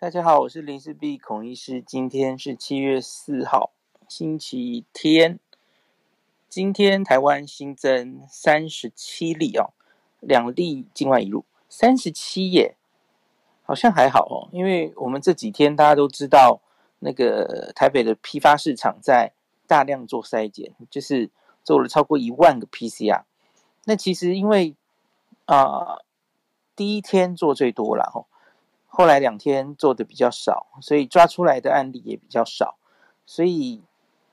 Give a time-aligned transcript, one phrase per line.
[0.00, 1.82] 大家好，我是林氏璧孔医师。
[1.82, 3.72] 今天是七月四号，
[4.06, 5.40] 星期天。
[6.48, 9.74] 今天台湾新增三十七例哦，
[10.20, 12.76] 两例境外移入，三十七耶，
[13.64, 14.48] 好像还好哦。
[14.52, 16.60] 因为我们这几天大家都知道，
[17.00, 19.32] 那个台北的批发市场在
[19.66, 21.28] 大量做筛检，就是
[21.64, 23.24] 做了超过一万个 PCR。
[23.86, 24.76] 那其实因为
[25.46, 25.98] 啊、
[26.76, 28.27] 第一天做最多了吼。
[28.90, 32.76] 后来两天做的比较少，所以抓出来的案例也比较少，
[33.24, 33.82] 所以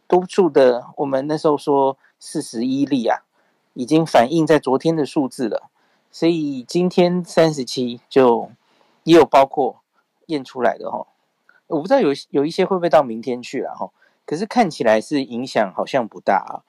[0.07, 3.23] 多数的我们那时候说四十一例啊，
[3.73, 5.70] 已经反映在昨天的数字了，
[6.09, 8.49] 所以今天三十七就
[9.03, 9.81] 也有包括
[10.27, 11.05] 验出来的哈，
[11.67, 13.91] 我不知道有有一些会不会到明天去了哈，
[14.25, 16.63] 可是看起来是影响好像不大啊。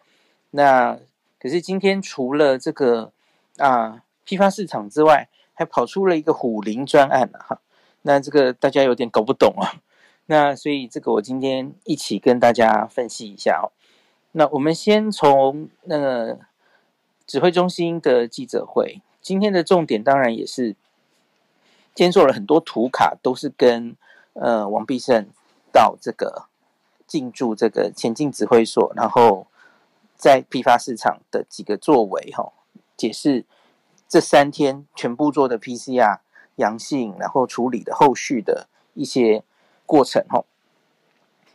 [0.50, 0.98] 那
[1.38, 3.12] 可是今天除了这个
[3.58, 7.60] 啊批发市场之外，还跑出了一个虎林专案了哈。
[8.06, 9.82] 那这个大家有点搞不懂啊，
[10.26, 13.74] 那所以这个我今天一起跟大家分析一下哦。
[14.30, 16.38] 那我们先从那个
[17.26, 20.76] 指挥中心的记者会，今天的重点当然也是，
[21.96, 23.96] 今天做了很多图卡，都是跟
[24.34, 25.26] 呃王必胜
[25.72, 26.46] 到这个
[27.08, 29.48] 进驻这个前进指挥所，然后
[30.14, 32.52] 在批发市场的几个作为哈，
[32.96, 33.44] 解释
[34.08, 36.20] 这三天全部做的 PCR。
[36.56, 39.42] 阳性，然后处理的后续的一些
[39.86, 40.44] 过程哈。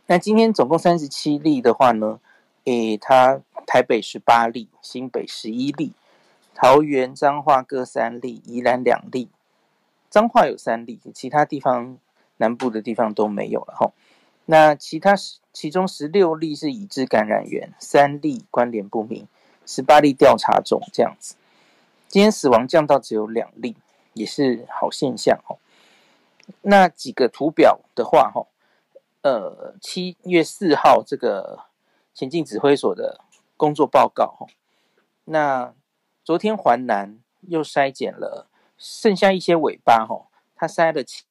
[0.06, 2.18] 那今天总共三十七例的话呢，
[2.64, 5.92] 诶，它台北十八例，新北十一例，
[6.54, 9.28] 桃园、彰化各三例，宜兰两例，
[10.10, 11.96] 彰化有三例，其他地方
[12.38, 13.92] 南部的地方都没有了哈。
[14.46, 15.14] 那其他
[15.52, 19.26] 其中十六例是已知感染源，三例关联不明，
[19.64, 21.36] 十八例调查中这样子。
[22.08, 23.76] 今天死亡降到只有两例。
[24.14, 25.58] 也是好现象哦。
[26.62, 28.46] 那几个图表的话，哈，
[29.22, 31.66] 呃，七月四号这个
[32.12, 33.20] 前进指挥所的
[33.56, 34.46] 工作报告，哈，
[35.24, 35.72] 那
[36.24, 41.24] 昨天环南又筛检了，剩下一些尾巴，哈，他筛了七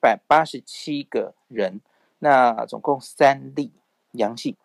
[0.00, 1.80] 百八十七个人，
[2.18, 3.72] 那总共三例
[4.12, 4.56] 阳性，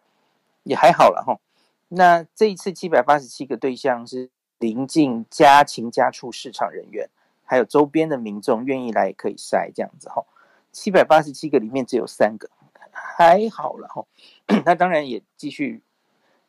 [0.63, 1.39] 也还好了，哈。
[1.87, 4.29] 那这一次七百八十七个对象是
[4.59, 7.09] 临近家禽家畜市场人员。
[7.53, 10.25] 还有周边的民众愿意来也可以筛这样子哈，
[10.71, 12.49] 七百八十七个里面只有三个，
[12.91, 14.03] 还好了哈。
[14.65, 15.83] 那当然也继续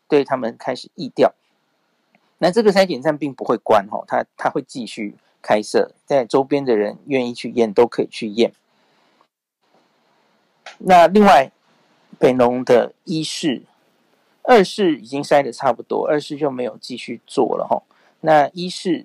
[0.08, 1.34] 对他们开始疫调。
[2.38, 8.54] 那这个筛检站并不会关哈，它它会继续开设，在周边的人愿意去验都可以去验。
[10.78, 11.52] 那另外
[12.18, 13.64] 北农的一市、
[14.40, 17.82] 二市已经筛的差不多，二市就没有继续做了哈。
[18.22, 19.04] 那一市。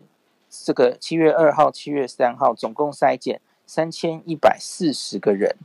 [0.50, 5.56] 这个七月二号、七月三号总共筛检三千一百四十个人，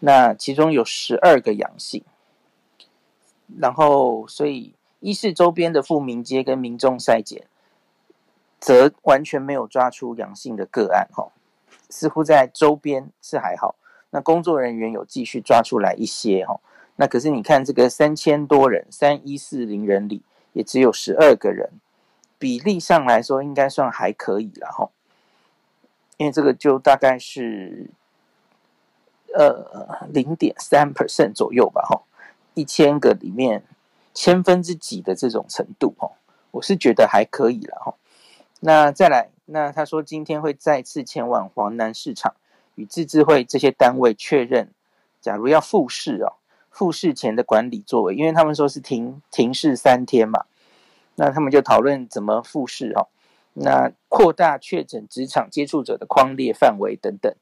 [0.00, 2.02] 那其中有十二个阳性，
[3.58, 7.46] 然后所以一是周边的富民街跟民众筛检，
[8.58, 11.30] 则完全没有抓出阳性的个案哈，
[11.88, 13.76] 似乎在周边是还好，
[14.10, 16.58] 那工作人员有继续抓出来一些哈，
[16.96, 20.22] 那可是你看这个三千多人，三一四零人里
[20.52, 21.70] 也只有十二个人。
[22.38, 24.90] 比例上来说，应该算还可以了哈，
[26.16, 27.90] 因为这个就大概是
[29.34, 32.02] 呃零点三 percent 左右吧哈，
[32.54, 33.62] 一千个里面
[34.12, 36.10] 千分之几的这种程度哈，
[36.50, 37.94] 我是觉得还可以了哈。
[38.60, 42.34] 那再来，那他说今天会再次前往华南市场
[42.74, 44.70] 与自治会这些单位确认，
[45.20, 46.34] 假如要复试哦，
[46.70, 50.44] 复试前的管理作为，因为他们说是停停市三天嘛。
[51.16, 53.08] 那他们就讨论怎么复市哈，
[53.54, 57.34] 那扩大确诊职场接触者的框列范围等等。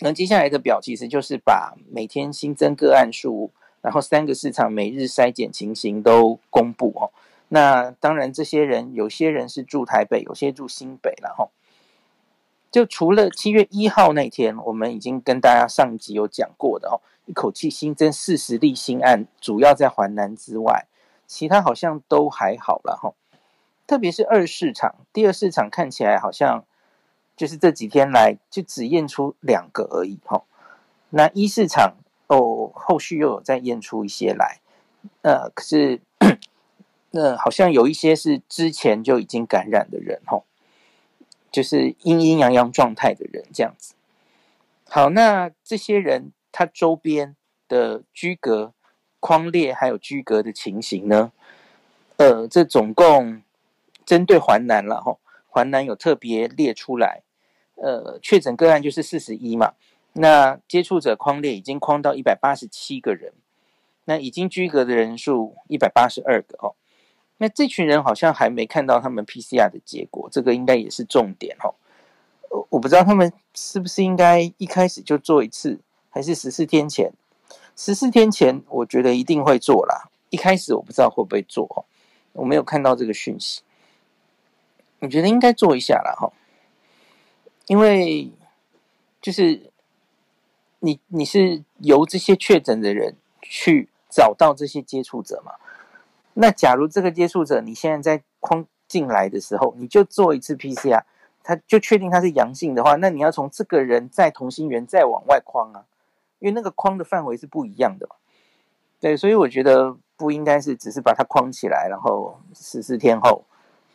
[0.00, 7.10] 那接下来的表其实就是把每天新增个案数，然后三个市场每日筛检情形都公布哦。
[7.48, 11.48] 那当然，这些人有些人是住台北，有些住新北了哈。
[12.70, 20.86] 就除了七月一号那天，我们已经跟大家上集有讲过的哦，一口气新增四十例新案，主要在环南之外。
[21.28, 23.12] 其他好像都还好了哈，
[23.86, 26.64] 特别是二市场，第二市场看起来好像
[27.36, 30.44] 就是这几天来就只验出两个而已哈。
[31.10, 31.96] 那一市场
[32.28, 34.60] 哦，后续又有再验出一些来，
[35.20, 36.00] 呃，可是
[37.10, 40.42] 那 好像有一些是之前就已经感染的人哈，
[41.52, 43.94] 就是阴阴阳阳状态的人这样子。
[44.88, 47.36] 好，那这些人他周边
[47.68, 48.72] 的居隔。
[49.20, 51.32] 框列还有居隔的情形呢？
[52.16, 53.42] 呃，这总共
[54.04, 55.16] 针对环南了哈，
[55.48, 57.22] 环南有特别列出来，
[57.76, 59.74] 呃，确诊个案就是四十一嘛，
[60.14, 63.32] 那接触者框列已经框到一百八十七个人，
[64.06, 66.74] 那已经居隔的人数一百八十二个哦。
[67.38, 71.74] 那这群人好像还没看到他们 PCR 的结果，这个应该也是重点哦。
[72.70, 75.78] 我不知道他们是不是应该一开始就做一次，
[76.10, 77.12] 还是十四天前？
[77.80, 81.86] 十四天前我觉得一定会做啦，一开始我不知道会不会做，
[82.32, 83.62] 我没有看到这个讯息。
[84.98, 86.32] 我觉得应该做一下了哈。
[87.68, 88.32] 因为
[89.22, 89.70] 就是
[90.80, 95.52] 你你是由这些确诊的人去找到这些接触者嘛？
[96.34, 101.04] 那假如这个接触者你现在在框进来的时候，你就做一次 PCR，
[101.44, 105.84] 他就确定他是阳性的话，那你要从这个人在同心圆再往外框啊，
[106.38, 108.16] 因为那个框的范围是不一样的嘛。
[109.00, 113.44] 对，所以我觉得不应该是只是把它框起来，然后十四天后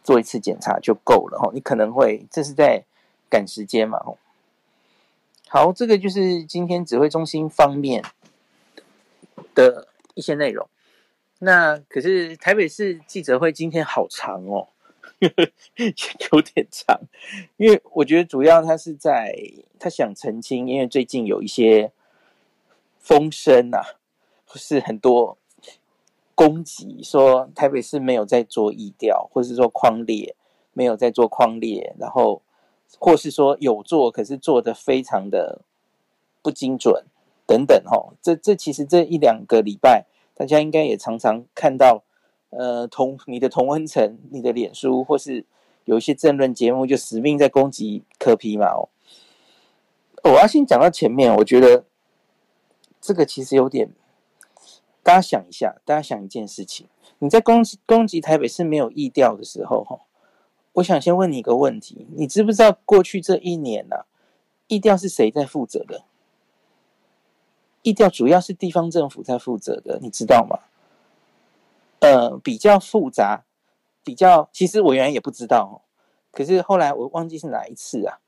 [0.03, 1.51] 做一次检查就够了哈。
[1.53, 2.83] 你可能会这是在。
[3.29, 3.99] 赶时间嘛，
[5.49, 8.03] 好，这个就是今天指挥中心方面
[9.55, 10.69] 的一些内容。
[11.39, 14.67] 那可是台北市记者会今天好长哦，
[15.19, 17.01] 有点长，
[17.57, 19.35] 因为我觉得主要他是在
[19.79, 21.91] 他想澄清，因为最近有一些
[23.03, 23.85] 风声呐、啊，
[24.47, 25.38] 不是很多
[26.33, 30.35] 攻击，说台北市没有在做疫调，或是说框列
[30.73, 32.41] 没有在做框列，然后。
[33.00, 35.61] 或是说有做，可是做得非常的
[36.44, 37.03] 不精准，
[37.47, 38.13] 等等哈。
[38.21, 40.05] 这这其实这一两个礼拜，
[40.35, 42.03] 大家应该也常常看到，
[42.51, 45.44] 呃，同你的同温层、你的脸书，或是
[45.85, 48.67] 有一些政论节目，就死命在攻击柯 P 嘛。
[48.67, 48.89] 哦，
[50.25, 51.85] 我要先讲到前面，我觉得
[53.03, 53.89] 这个其实有点，
[55.03, 56.88] 大家想一下，大家想一件事情，
[57.19, 60.00] 你在攻击攻击台北是没有意调的时候，哈。
[60.75, 64.05] 我想先问你一个问题，你知不知道过去这一年呢、啊，
[64.67, 66.05] 疫调是谁在负责的？
[67.81, 70.59] 意调主要是地方政府在负责的，你知道吗？
[72.00, 73.44] 呃，比较复杂，
[74.01, 75.81] 比较其实我原来也不知道，
[76.31, 78.19] 可是后来我忘记是哪一次啊，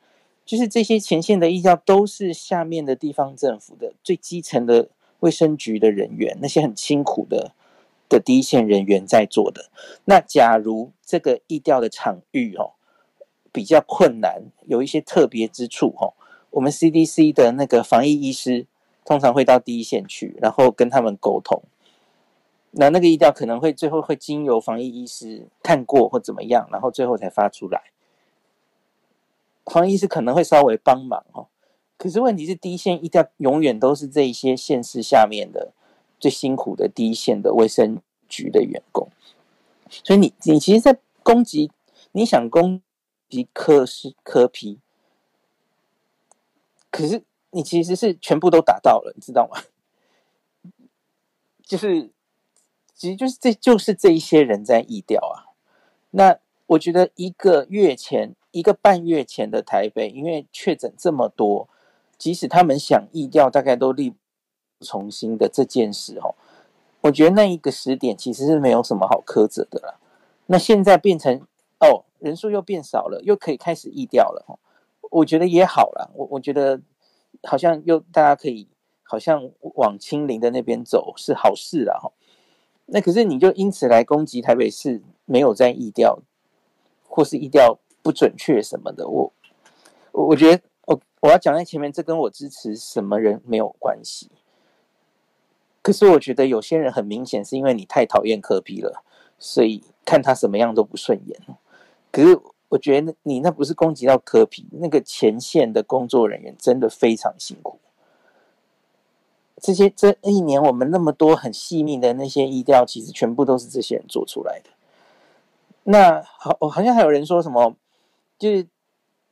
[0.45, 4.89] 就是这些前线的疫调都是下面的地方政府的最基层的
[5.19, 7.53] 卫生局的人员，那些很辛苦的。
[8.07, 9.71] 的第一线人员在做的。
[10.05, 12.73] 那假如这个疫调的场域哦
[13.51, 16.13] 比较困难，有一些特别之处哦，
[16.51, 18.67] 我们 CDC 的那个防疫医师
[19.03, 21.63] 通常会到第一线去，然后跟他们沟通。
[22.77, 27.85] 那那个疫调可能会最后会经由防疫医师看过或怎么样，然后最后才发出来。
[29.65, 31.47] 防疫医师可能会稍微帮忙哦，
[31.97, 35.73] 可是问题是第一线一定要永远都是这一些县市下面的。
[36.17, 39.09] 最辛苦的第一线的卫生局的员工，
[39.89, 41.69] 所以你你其实，在攻击，
[42.13, 42.81] 你想攻
[43.29, 44.79] 击柯是柯 P，
[46.89, 49.61] 可是你其实是全部都打到了，你知道吗？
[51.61, 52.09] 就是，
[52.95, 55.51] 其实就是这就是这一些人在疫调啊。
[56.11, 61.67] 那我觉得一个月前，一个半月前的台北，因为确诊这么多，
[62.17, 66.35] 即使他们想疫调，大概都力不从心的这件事哦，
[67.01, 69.99] 我觉得那一个时点其实是没有什么好苛责的了。
[70.45, 71.41] 那现在变成
[71.81, 74.57] 哦，人数又变少了，又可以开始疫调了哦，
[75.11, 76.11] 我觉得也好了。
[76.15, 76.79] 我我觉得
[77.43, 78.69] 好像又大家可以
[79.03, 82.09] 好像往清零的那边走是好事了哈。
[82.85, 86.19] 那可是你就因此来攻击台北市没有在疫调，
[87.03, 89.33] 或是疫调不准确什么的，我
[90.11, 94.29] 我我觉得我我要讲在前面，这跟我支持什么人没有关系。
[95.81, 99.03] 可是我觉得有些人很明显是因为你太讨厌科比了，
[99.39, 101.39] 所以看他什么样都不顺眼。
[102.11, 107.79] 可是我觉得你那不是攻击到科比那个前线的工作人员真的非常辛苦。
[109.59, 114.69] 这些这一年我们那么多很细腻的那些疫调，其实全部都是这些人做出来的。
[115.85, 117.75] 那好，好像还有人说什么，
[118.37, 118.67] 就是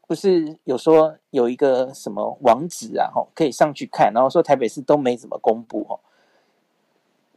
[0.08, 6.00] 不是有说有一个什么网址啊，吼，可以上去看，然后说台北市都没怎么公布，吼。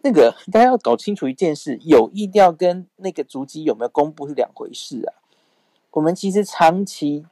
[0.02, 5.18] 那个大家要搞清楚一件事，有疫调跟那个足迹有没有公布是两回事啊。
[5.90, 7.26] 我们其实长期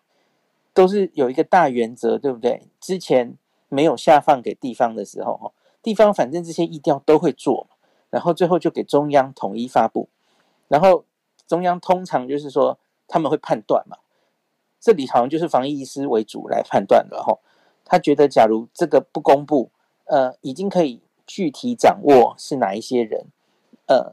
[0.72, 2.66] 都是有一个大原则，对不对？
[2.80, 3.36] 之前
[3.68, 7.68] 没有下放给地方的时候，哈，地方反正这些疫调都会做，
[8.10, 10.08] 然后最后就给中央统一发布，
[10.66, 11.04] 然后
[11.46, 13.98] 中央通常就是说他们会判断嘛，
[14.84, 17.38] 这里好像就是防疫医师为主来判断的哈。
[17.84, 19.70] 他觉得假如这个不公布，
[20.04, 21.00] 呃，已经可以。
[21.26, 23.28] 具体掌握是哪一些人，
[23.86, 24.12] 呃，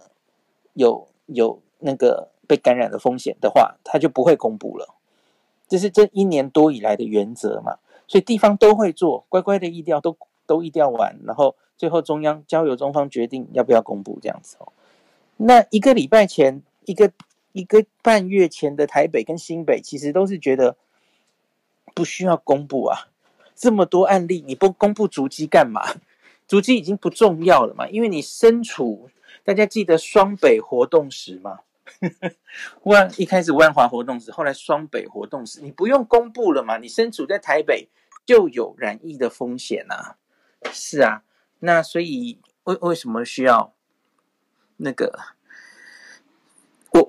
[0.76, 4.96] 有有那个被感染的风险的话，他就不会公布了。
[5.68, 14.72] 这是这一年多以来的原则嘛，所以地方都会做，乖乖的疫调都都疫调完，然后最后中央交由中方决定要不要公布这样子哦。
[15.36, 17.12] 那一个礼拜前，一个
[17.54, 20.78] 一个半月前的台北跟新北，其实都是觉得
[21.94, 23.08] 不需要公布啊，
[23.56, 25.82] 这么多案例，你不公布足迹干嘛？
[26.48, 29.10] 足迹已经不重要了嘛，因为你身处，
[29.44, 31.60] 大家记得双北活动时嘛，
[32.84, 37.88] 万一开始万华活动时，后来双北活动时，你不用公布了嘛，你身处在台北
[38.26, 40.18] 就有染疫的风险啊，
[40.72, 41.24] 是啊，
[41.60, 43.74] 那所以为为什么需要？
[44.84, 45.20] 那个，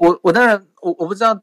[0.03, 1.41] 我我当然我我不知道，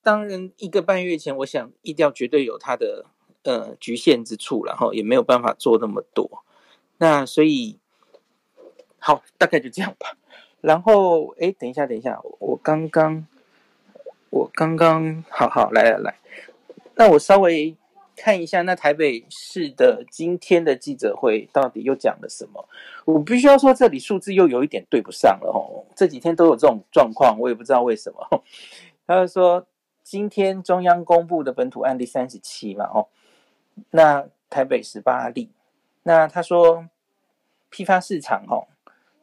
[0.00, 3.04] 当然一个半月前，我想意调绝对有它的
[3.42, 6.44] 呃局限之处，然后也没有办法做那么多，
[6.98, 7.80] 那所以
[9.00, 10.16] 好，大概就这样吧。
[10.60, 13.26] 然后哎，等一下，等一下，我刚刚
[14.30, 16.20] 我刚刚好好来来来，
[16.94, 17.76] 那我稍微。
[18.16, 22.66] 看一下那台北市的今天的记者会到底又讲了什么？
[23.04, 25.84] 我必须要说，这里数字又有一点对不上了哦。
[25.94, 28.42] 这几天都有这种状况，我也不知道为什么。
[29.06, 29.66] 他就说
[30.02, 33.08] 今天中央公布的本土案例三十七嘛，哦，
[33.90, 35.50] 那台北十八例。
[36.04, 36.88] 那他说
[37.68, 38.66] 批发市场哦，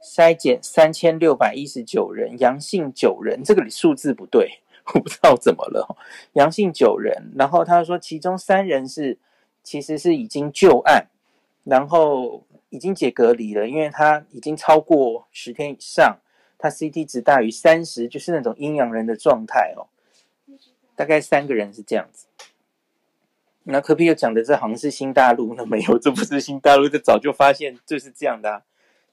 [0.02, 4.60] 筛检三千六百一十九人，阳性九人，这个数字不对。
[4.94, 5.96] 我不知道怎么了，
[6.34, 9.18] 阳性九人，然后他说其中三人是
[9.63, 11.08] 其实是已经就案，
[11.63, 16.18] 然后已经解隔离了，因为他已经超过十天以上，
[16.58, 19.88] 他 CT 值大于三十，就是那种阴阳人的状态哦。
[20.96, 22.28] 大概三个人是这样子。
[23.63, 28.62] 那柯 P 又讲的这好像是新大陆，那没有，这不是新大陆，这早就发现就是这样的啊。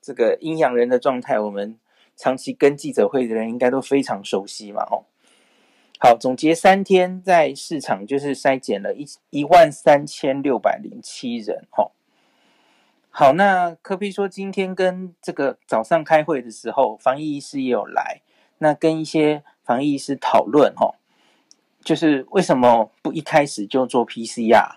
[0.03, 1.79] 这个阴阳人的状态，我们
[2.17, 5.05] 长期跟记者会的人应该都非常熟悉嘛，哦。
[6.03, 11.93] 好，总结三天在市场就是筛检了一一万三千六百零七人，吼。
[13.11, 18.23] 好，那科比说今天跟这个早上开会的时候，防疫医师也有来，
[18.57, 20.95] 那跟一些防疫医师讨论，吼，
[21.85, 24.77] 就是为什么不一开始就做 PCR？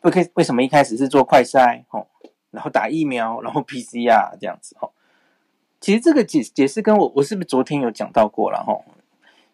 [0.00, 2.08] 不可以，为什么一开始是做快筛，吼，
[2.50, 4.92] 然后打疫苗，然后 PCR 这样子，吼。
[5.80, 8.84] 其实这个解解释跟我我是不是昨天有讲到过了，吼？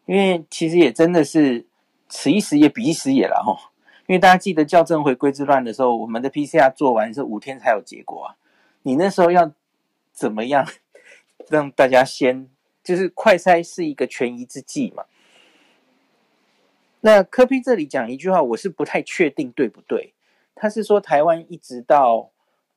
[0.07, 1.65] 因为其实也真的是
[2.09, 3.71] 此一时也彼一时也了哈，
[4.07, 8.37] 因为大家记得校正回归之乱的时候，我们的 PCR 做完是五天才有结果啊。
[8.83, 9.53] 你那时候要
[10.13, 10.67] 怎么样
[11.49, 12.49] 让大家先
[12.83, 15.05] 就是快筛是一个权宜之计嘛？
[17.01, 20.15] 那科 P 这里讲一句话，我是不太确定对不对？
[20.55, 22.31] 他是说台湾一直到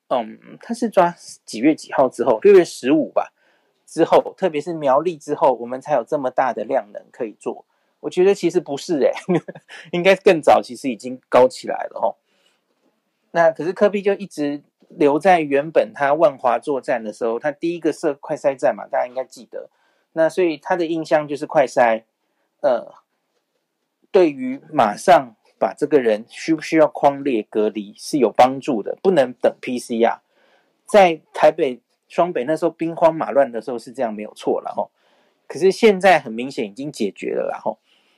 [0.07, 3.33] 嗯，他是抓几月几号之后，六月十五吧。
[3.85, 7.65] 之后，特别是苗栗之后，我们才有这么大的量能可以做。
[8.01, 9.11] 我觉得其实不是诶、
[9.91, 12.15] 应该更早，其实已经高起来了哦。
[13.31, 19.69] 那可是科比就一直留在原本他万华作战的时候，他第一个设快筛站嘛，大家应该记得。
[20.13, 22.03] 那所以他的印象就是快筛，
[22.61, 22.93] 呃，
[24.11, 30.19] 对于马上把这个人需不需要框列隔离是有帮助的，不能等 PCR。
[30.85, 31.81] 在台北。
[32.07, 34.89] 双北那时候兵荒马乱的时候是这样没有错了哈，
[35.47, 37.77] 可是现在很明显已经解决了啦哈。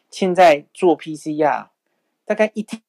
[0.09, 1.69] 现在做 PCR
[2.25, 2.81] 大概一天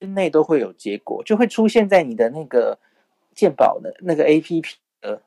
[0.00, 2.78] 之内都会有结果，就会出现在你的那个
[3.34, 5.22] 健保的那个 APP 的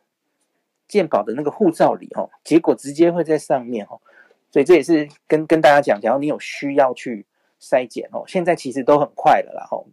[0.88, 4.00] 健保的那个护照里哈，结果直接会在上面哈。
[4.52, 7.26] 所以这也是跟跟大家讲，假如你有需要去
[7.62, 9.84] 筛检哦，现在其实都很快了啦哈。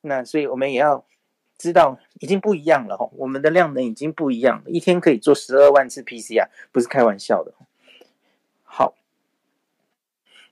[0.00, 1.04] 那所以我们也要。
[1.58, 7.52] 知道已经不一样了哈，我们的量能已经不一样了，一天可以做十二万次 PCR，不是开玩笑的。
[8.62, 8.94] 好，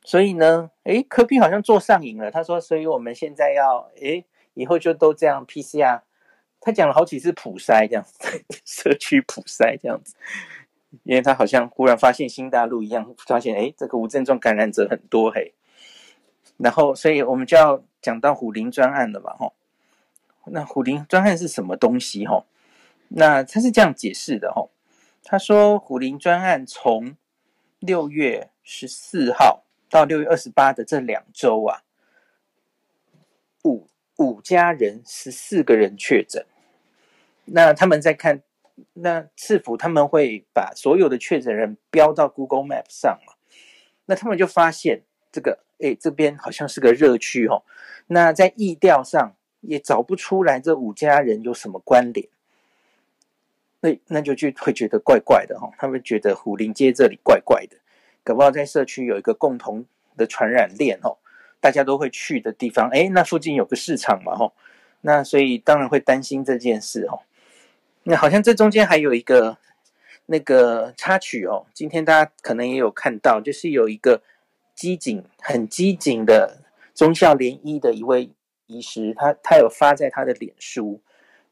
[0.03, 2.31] 所以呢，诶，科比好像做上瘾了。
[2.31, 6.03] 他说，所以我们现在要，诶，以后就都这样 PCR。
[6.61, 10.17] 他讲了好几次普筛这样子， 社区普筛这样子，
[11.05, 15.55] 因为他好像忽然发现新大陆一样，发现诶，这个无症状感染者很多嘿。
[16.57, 19.53] 然后，所以我们就要讲到虎林专案了嘛，吼。
[20.49, 22.25] 那虎林专案是什么东西？
[22.25, 22.45] 哈，
[23.09, 24.69] 那他是这样解释的哈。
[25.25, 27.17] 他说虎林专案从
[27.81, 31.83] 六月十四号到六月二十八的这两周啊，
[33.65, 33.89] 五
[34.19, 36.47] 五家人十四个人确诊。
[37.47, 38.41] 那他们在看，
[38.93, 43.35] 那是否他们会把所有的确诊人标到 Google Map 上嘛？
[44.05, 47.65] 那他们就发现这个，诶，这边好像是个热区哦。
[48.07, 49.35] 那在疫调上。
[49.67, 52.29] 也找不出来这五家人有什么关联，
[53.81, 55.71] 那那就就会觉得怪怪的哈。
[55.79, 57.77] 他们觉得虎林街这里怪怪的，
[58.25, 59.85] 搞不好在社区有一个共同
[60.17, 61.19] 的传染链哦。
[61.59, 64.53] 大家都会去的地方，诶，那附近有个市场嘛，吼，
[65.01, 67.21] 那所以当然会担心这件事，哦。
[68.05, 69.57] 那好像这中间还有一个
[70.27, 74.23] 那个插曲哦，今天大家可能也有看到，就是有一个
[74.77, 76.59] 机警很机警的
[76.95, 78.31] 忠孝联一的一位
[78.67, 81.01] 医师，他他有发在他的脸书，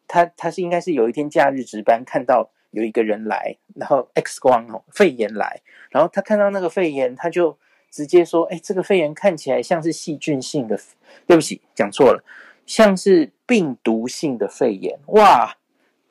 [0.07, 7.59] 他他是应该是有一天假日值班，看到有一个人来，然后 X 光哦，肺炎来，然后他看到那个肺炎，他就
[7.91, 10.79] 直接说，哎，这个肺炎看起来像是细菌性的，
[11.27, 12.25] 对不起，讲错了，
[12.67, 15.57] 像是病毒性的肺炎，哇！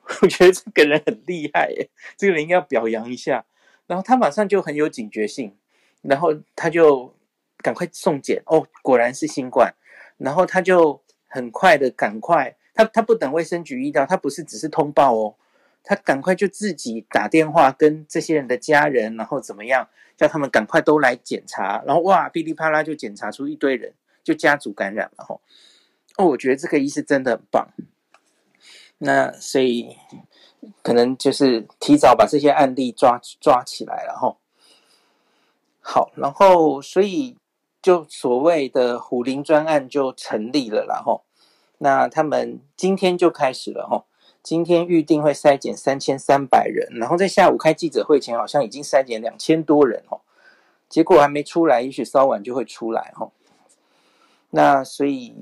[0.22, 3.46] 我觉得这个人很厉害耶，这个人应该要表扬一下。
[3.88, 5.56] 然后他马上就很有警觉性，
[6.02, 7.16] 然后他就
[7.60, 9.74] 赶快送检，哦，果然是新冠。
[10.18, 15.36] 然后他就很快的赶快，他他不等卫生局医疗，他不是只是通报哦，
[15.84, 21.84] 他赶快就自己打电话跟这些人的家人，然后怎么样叫他们赶快都来检查。
[21.86, 23.94] 然后哇，噼里啪啦就检查出一堆人，
[24.24, 25.42] 就家族感染了吼。
[26.18, 27.70] 哦，我觉得这个医师真的很棒。
[29.00, 29.98] 那所以
[30.82, 34.38] 可能就是提早把这些案例抓抓起来了哈。
[35.82, 37.36] 好，然后所以
[37.84, 41.22] 就所谓的虎林专案就成立了啦哈。
[41.78, 44.06] 那他们今天就开始了哈。
[44.42, 50.22] 今天预定会筛检三千三百人，然后在下午开记者会前好像已经筛检两千多人哦。
[50.90, 53.30] 结果还没出来，也许稍晚就会出来哈。
[54.50, 55.36] 那所以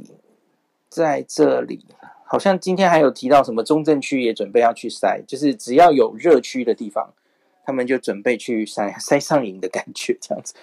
[0.90, 1.86] 在这里。
[2.24, 7.14] 好像今天还有提到什么中正区也准备要去筛，就是只要有热区的地方，
[7.66, 10.54] 他们就准备去筛，筛上瘾的感觉这样子。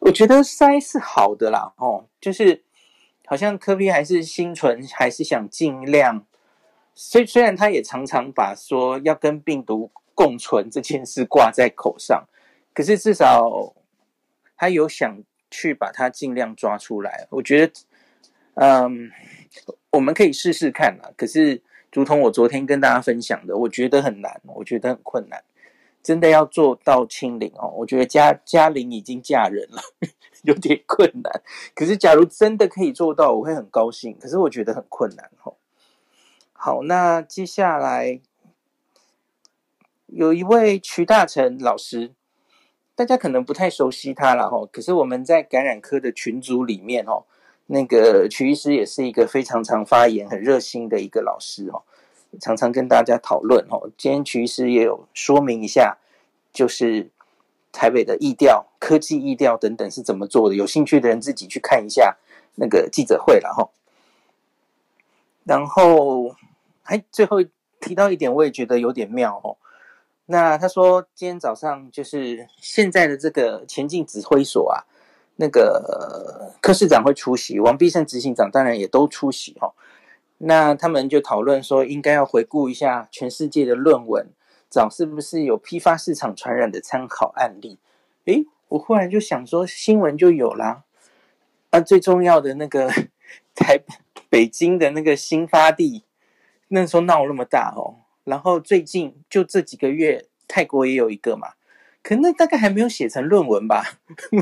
[0.00, 2.62] 我觉得筛是好的啦，哦，就是
[3.26, 6.24] 好像科比还是心存还是想尽量，
[6.94, 12.26] 虽虽然他也常常把说要跟病毒共存这件事挂在口上，
[12.74, 13.74] 可是至少
[14.56, 17.26] 他有想去把它尽量抓出来。
[17.30, 17.72] 我觉得，
[18.54, 19.10] 嗯。
[19.90, 21.62] 我们可以试试看啦，可是，
[21.94, 25.42] 如同我昨天跟大家分享的，我觉得很难，我觉得很困难，
[26.02, 27.72] 真的要做到清零哦。
[27.76, 29.80] 我觉得嘉嘉玲已经嫁人了，
[30.42, 31.42] 有点困难。
[31.74, 34.16] 可是，假如真的可以做到，我会很高兴。
[34.20, 35.54] 可是，我觉得很困难哦。
[36.52, 38.20] 好，那接下来
[40.06, 42.12] 有一位瞿大成老师，
[42.94, 44.66] 大家可能不太熟悉他了哈。
[44.72, 47.24] 可是我们在感染科的群组里面哦。
[47.70, 51.82] 那个瞿医师也是一个非常常发言、很热心的一个老师哦，
[52.40, 53.90] 常常跟大家讨论哦。
[53.96, 55.98] 今天其实也有说明一下，
[56.52, 57.10] 就是
[57.72, 60.54] 台北的疫调、科技疫调等等是怎么做的。
[60.54, 62.16] 有兴趣的人自己去看一下
[62.56, 63.70] 那个记者会了哈。
[65.44, 66.34] 然后
[66.82, 67.38] 还最后
[67.80, 69.56] 提到一点，我也觉得有点妙哦。
[70.26, 74.84] 那他说今天早上就是现在的这个前进指挥所啊。
[75.40, 79.72] 那个柯市长会出席，王必胜执行长当然也都出席哈。
[80.38, 84.28] 那他们就讨论说，应该要回顾一下全世界的论文，
[84.70, 87.78] 找是不是有批发市场传染的参考案例。
[88.26, 90.84] 诶，我忽然就想说，新闻就有啦。
[91.70, 92.90] 啊，最重要的那个
[93.54, 93.80] 台
[94.30, 96.04] 北京的那个新发地，
[96.68, 98.04] 那时候闹那么大哦。
[98.24, 101.54] 然后最近就这几个月，泰国也有一个嘛。
[102.02, 103.82] 可那大概还没有写成论文吧？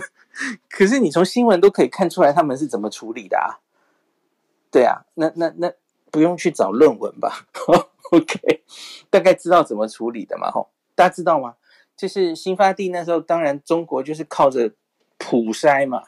[0.69, 3.59] 可是你从新闻都可以看出来他们是怎么处理的啊？
[4.71, 5.73] 对啊，那那那
[6.17, 7.47] 不用去找论文吧？
[8.11, 8.63] OK，
[9.11, 10.51] 大概知道怎么处理的嘛？
[10.51, 11.57] 吼，大家知道吗？
[11.95, 14.73] 就是新发地那时候，当然中国就是靠着
[15.19, 16.05] 普筛嘛，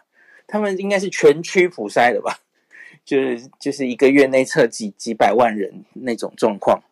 [0.47, 2.38] 他们应该是全区普筛的吧？
[3.05, 6.83] 就是就是一个月内测几几百万人那种状况。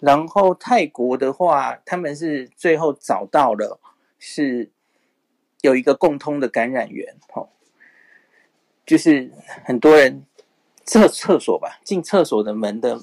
[0.00, 3.80] 然后泰国的话，他们是最后找到了。
[4.18, 4.70] 是
[5.62, 7.48] 有一个共通的感染源，哦，
[8.84, 9.32] 就是
[9.64, 10.26] 很多人
[10.84, 13.00] 厕厕所吧，进厕所的门的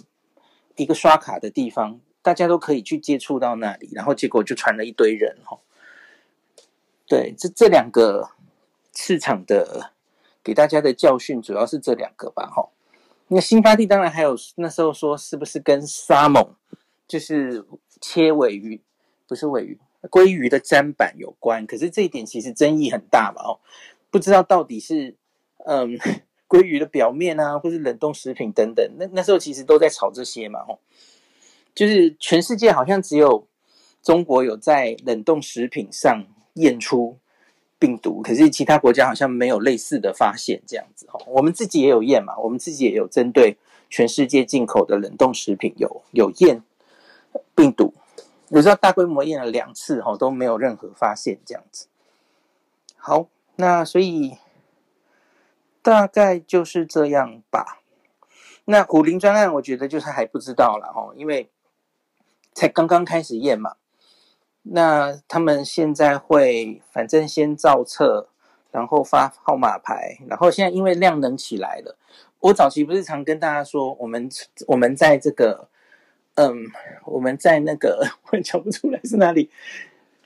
[0.75, 5.59] 一个刷卡的地方，大家都可以去接触到那里，然后结果就传了一堆人，哈。
[7.07, 8.31] 对，这这两个
[8.93, 9.91] 市场的
[10.43, 12.69] 给大家的教训，主要是这两个吧，哈。
[13.29, 16.55] 那新发地当然还有那时候说是不是跟沙猛，
[17.07, 17.65] 就是
[18.01, 18.81] 切尾鱼，
[19.27, 19.79] 不是尾鱼。
[20.11, 23.59] 鲑鱼的砧板有关，可是这一点其实争议很大嘛，哦，
[24.09, 25.15] 不知道到底是
[25.65, 25.99] 嗯
[26.47, 30.79] 鲑鱼的表面啊，或是冷冻食品等等，那那时候其实都在炒这些嘛，哦，
[31.75, 33.47] 就是全世界好像只有
[34.01, 37.17] 中国有在冷冻食品上验出
[37.77, 43.57] 病毒，可是其他国家好像没有类似的发现这样子，哦，我们自己也有验嘛，我们自己也有针对
[43.89, 46.63] 全世界进口的冷冻食品有有验
[47.53, 47.93] 病毒。
[48.49, 51.87] 我知道大规模验了两次，哈，都没有任何发现这样子。
[52.95, 54.37] 好，那所以
[55.87, 57.79] 大概就是这样吧。
[58.65, 61.49] 那虎林专案，我觉得就是还不知道了哦，因为
[62.53, 63.77] 才刚刚开始验嘛。
[64.63, 68.27] 那他们现在会，反正先造册，
[68.69, 71.95] 然后发号码牌，然后现在因为量能起来了，
[72.41, 74.29] 我早期不是常跟大家说，我们
[74.67, 75.69] 我们在这个，
[76.35, 76.65] 嗯，
[77.05, 79.49] 我们在那个我讲不出来是哪里，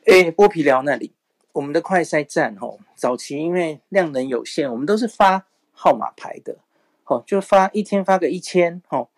[0.06, 1.14] 诶，剥皮寮那里，
[1.54, 5.46] 我们的快筛站哦，早期因为量能有限，我们都是发
[5.82, 6.58] 号码牌的。
[7.06, 9.10] 哦，就发一天发个一千，哦，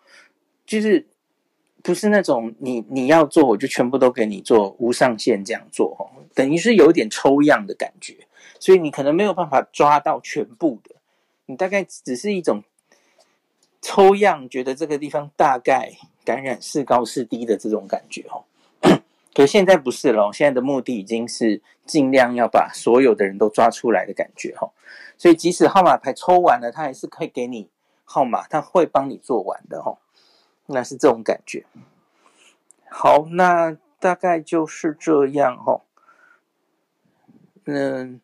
[0.66, 1.06] 就是
[1.80, 8.26] 不是那种你你要做我就全部都给你做无上限这样做，哦，等于是有点抽样的感觉，
[8.58, 10.96] 所以你可能没有办法抓到全部的，
[11.46, 12.64] 你大概只是一种
[13.80, 15.92] 抽样，觉得这个地方大概
[16.24, 18.42] 感染是高是低的这种感觉，哦，
[19.32, 24.72] 可现在不是了，现在的目的已经是尽量要把所有的人都抓出来的感觉，哦，
[25.16, 27.70] 所以即使号码牌抽完了，他还是可以给你。
[28.06, 29.96] 号码他会帮你做完的哦，
[30.66, 31.64] 那是这种感觉。
[32.90, 35.80] 好，那大概就是这样哦。
[37.64, 38.20] 嗯，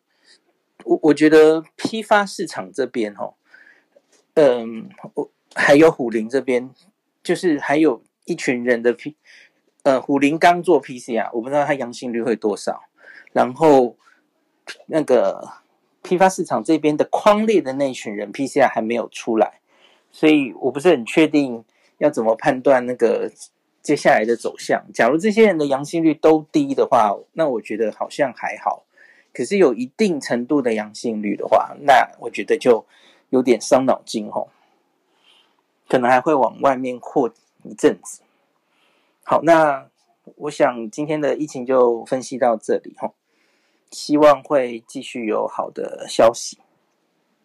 [0.83, 3.33] 我我觉得批发市场这边哦，
[4.35, 6.69] 嗯，我还有虎林这边，
[7.23, 9.17] 就是还有一群人的 P，
[9.81, 12.83] 呃，虎林刚做 PCR，我不知道它阳性率会多少。
[13.31, 13.97] 然后
[14.85, 15.49] 那个
[16.03, 19.59] 批发市场这边的框列的那群人 PCR 还没有出来。
[20.11, 21.63] 所以我不是很确定
[21.97, 23.31] 要怎么判断那个
[23.81, 24.83] 接下来的走向。
[24.93, 28.83] 假如这些人的阳性率都低的话，那我觉得好像还好。
[29.33, 32.85] 可是有一定程度的阳性率的话，那我觉得就
[33.29, 34.49] 有点伤脑筋吼，
[35.87, 37.31] 可能还会往外面扩
[37.63, 38.21] 一阵子。
[39.23, 39.87] 好，那
[40.35, 43.13] 我想今天的疫情就分析到这里吼，
[43.91, 46.57] 希望会继续有好的消息。